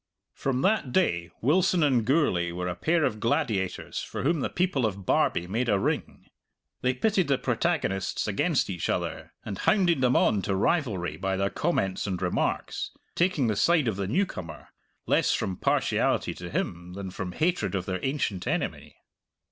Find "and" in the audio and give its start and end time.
1.83-2.03, 9.45-9.59, 12.07-12.19